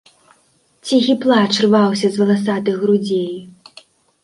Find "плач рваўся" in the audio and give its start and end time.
1.25-2.07